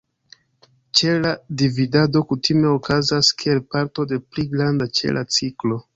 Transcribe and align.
Ĉela 0.99 1.33
dividado 1.61 2.23
kutime 2.31 2.71
okazas 2.79 3.29
kiel 3.43 3.61
parto 3.75 4.07
de 4.13 4.23
pli 4.31 4.51
granda 4.55 4.93
ĉela 5.03 5.25
ciklo. 5.37 5.79